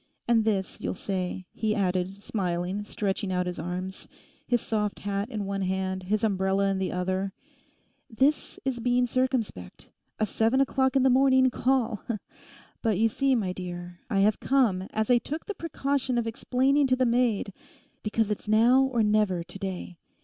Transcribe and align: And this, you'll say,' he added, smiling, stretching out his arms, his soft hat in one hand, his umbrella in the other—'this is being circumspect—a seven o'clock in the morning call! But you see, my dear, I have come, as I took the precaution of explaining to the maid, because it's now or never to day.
And 0.27 0.45
this, 0.45 0.81
you'll 0.81 0.95
say,' 0.95 1.45
he 1.53 1.75
added, 1.75 2.23
smiling, 2.23 2.83
stretching 2.83 3.31
out 3.31 3.45
his 3.45 3.59
arms, 3.59 4.07
his 4.47 4.59
soft 4.59 5.01
hat 5.01 5.29
in 5.29 5.45
one 5.45 5.61
hand, 5.61 6.01
his 6.01 6.23
umbrella 6.23 6.71
in 6.71 6.79
the 6.79 6.91
other—'this 6.91 8.59
is 8.65 8.79
being 8.79 9.05
circumspect—a 9.05 10.25
seven 10.25 10.59
o'clock 10.59 10.95
in 10.95 11.03
the 11.03 11.11
morning 11.11 11.51
call! 11.51 12.01
But 12.81 12.97
you 12.97 13.09
see, 13.09 13.35
my 13.35 13.53
dear, 13.53 13.99
I 14.09 14.21
have 14.21 14.39
come, 14.39 14.87
as 14.89 15.11
I 15.11 15.19
took 15.19 15.45
the 15.45 15.53
precaution 15.53 16.17
of 16.17 16.25
explaining 16.25 16.87
to 16.87 16.95
the 16.95 17.05
maid, 17.05 17.53
because 18.01 18.31
it's 18.31 18.47
now 18.47 18.81
or 18.81 19.03
never 19.03 19.43
to 19.43 19.59
day. 19.59 19.97